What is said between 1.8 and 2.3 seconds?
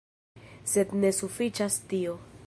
tio.